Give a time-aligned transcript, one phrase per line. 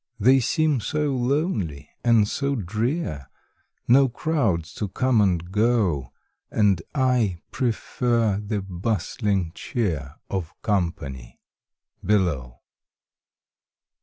[0.19, 3.29] They seem so lonely and so drear,
[3.87, 6.11] No crowds to come and go,
[6.49, 11.39] And I prefer the bustling cheer Of Company—
[12.03, 12.61] below.